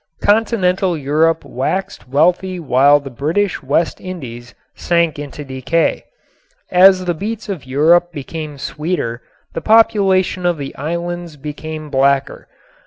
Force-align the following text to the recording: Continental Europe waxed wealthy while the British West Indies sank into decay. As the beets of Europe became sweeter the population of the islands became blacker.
Continental 0.23 0.97
Europe 0.97 1.45
waxed 1.45 2.07
wealthy 2.09 2.59
while 2.59 2.99
the 2.99 3.11
British 3.11 3.61
West 3.61 4.01
Indies 4.01 4.55
sank 4.73 5.19
into 5.19 5.45
decay. 5.45 6.05
As 6.71 7.05
the 7.05 7.13
beets 7.13 7.49
of 7.49 7.67
Europe 7.67 8.11
became 8.11 8.57
sweeter 8.57 9.21
the 9.53 9.61
population 9.61 10.43
of 10.43 10.57
the 10.57 10.75
islands 10.75 11.37
became 11.37 11.91
blacker. 11.91 12.47